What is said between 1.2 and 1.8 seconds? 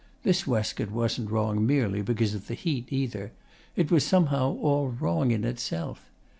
wrong